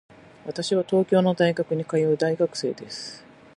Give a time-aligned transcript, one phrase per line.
[0.47, 3.23] 私は東京の大学に通う大学生です。